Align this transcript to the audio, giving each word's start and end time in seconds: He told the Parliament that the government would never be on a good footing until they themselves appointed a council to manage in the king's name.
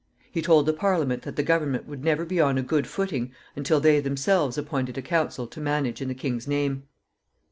He 0.31 0.41
told 0.41 0.65
the 0.65 0.73
Parliament 0.73 1.21
that 1.21 1.35
the 1.35 1.43
government 1.43 1.87
would 1.87 2.03
never 2.03 2.25
be 2.25 2.41
on 2.41 2.57
a 2.57 2.63
good 2.63 2.87
footing 2.87 3.33
until 3.55 3.79
they 3.79 3.99
themselves 3.99 4.57
appointed 4.57 4.97
a 4.97 5.01
council 5.03 5.45
to 5.45 5.61
manage 5.61 6.01
in 6.01 6.07
the 6.07 6.15
king's 6.15 6.47
name. 6.47 6.87